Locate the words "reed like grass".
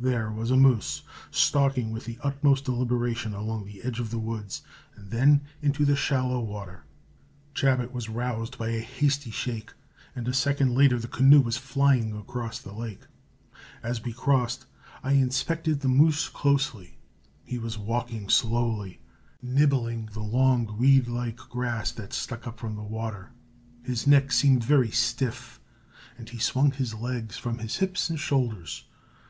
20.78-21.92